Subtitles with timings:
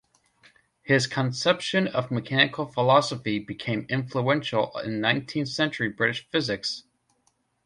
[0.81, 6.85] His conception of mechanical philosophy' became influential in nineteenth-century British physics.